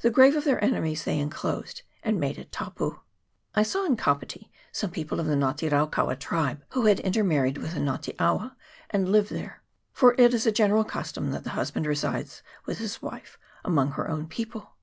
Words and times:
The 0.00 0.08
grave 0.08 0.36
of 0.36 0.44
their 0.44 0.64
enemies 0.64 1.04
they 1.04 1.18
enclosed, 1.18 1.82
and 2.02 2.18
made 2.18 2.38
it" 2.38 2.50
tapu." 2.50 3.00
I 3.54 3.62
saw 3.62 3.84
in 3.84 3.94
Kapiti 3.94 4.50
some 4.72 4.90
people 4.90 5.20
of 5.20 5.26
the 5.26 5.34
Nga 5.34 5.54
te 5.58 5.68
rau 5.68 5.84
kaua 5.86 6.18
tribe, 6.18 6.64
who 6.70 6.86
had 6.86 6.98
intermarried 7.00 7.58
with 7.58 7.74
the 7.74 7.80
Nga 7.80 7.98
te 8.00 8.14
awa, 8.18 8.56
and 8.88 9.12
lived 9.12 9.28
there; 9.30 9.62
for 9.92 10.14
it 10.16 10.32
is 10.32 10.46
a 10.46 10.50
general 10.50 10.84
custom 10.84 11.30
that 11.32 11.44
the 11.44 11.50
husband 11.50 11.84
resides 11.84 12.42
with 12.64 12.78
his 12.78 13.02
wife 13.02 13.38
among 13.62 13.90
her 13.90 14.08
own 14.08 14.26
people. 14.28 14.76